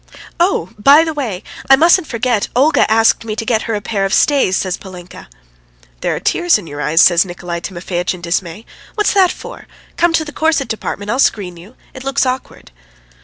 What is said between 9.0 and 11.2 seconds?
that for? Come to the corset department, I'll